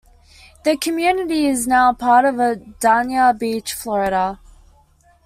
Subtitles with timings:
[0.63, 4.39] The community is now a part of Dania Beach, Florida.